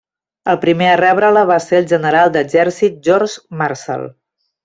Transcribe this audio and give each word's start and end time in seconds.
El 0.53 0.55
primer 0.61 0.85
a 0.93 0.95
rebre-la 1.01 1.43
va 1.49 1.57
ser 1.65 1.77
el 1.81 1.85
General 1.91 2.33
d'Exèrcit 2.39 2.99
George 3.09 3.61
Marshall. 3.61 4.09